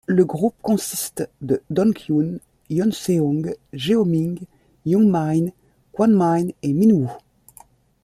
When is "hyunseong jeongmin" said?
2.71-4.33